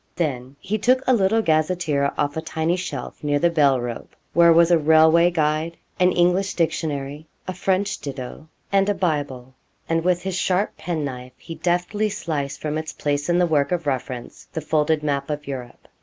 [0.15, 4.51] Then he took a little gazetteer off a tiny shelf near the bell rope, where
[4.51, 9.53] was a railway guide, an English dictionary, a French ditto, and a Bible,
[9.87, 13.85] and with his sharp penknife he deftly sliced from its place in the work of
[13.85, 15.87] reference the folded map of Europe.